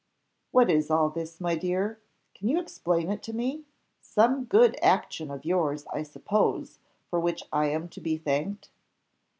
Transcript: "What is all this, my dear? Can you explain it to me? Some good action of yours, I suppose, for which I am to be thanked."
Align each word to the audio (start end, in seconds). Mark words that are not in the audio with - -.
"What 0.49 0.71
is 0.71 0.89
all 0.89 1.11
this, 1.11 1.39
my 1.39 1.53
dear? 1.53 1.99
Can 2.33 2.47
you 2.47 2.59
explain 2.59 3.11
it 3.11 3.21
to 3.21 3.33
me? 3.33 3.65
Some 4.01 4.45
good 4.45 4.75
action 4.81 5.29
of 5.29 5.45
yours, 5.45 5.85
I 5.93 6.01
suppose, 6.01 6.79
for 7.11 7.19
which 7.19 7.43
I 7.53 7.67
am 7.67 7.87
to 7.89 8.01
be 8.01 8.17
thanked." 8.17 8.71